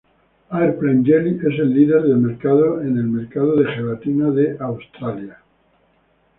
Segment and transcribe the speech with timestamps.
[0.59, 5.37] Airplane Jelly es el líder del mercado en el mercado de gelatina de Australia.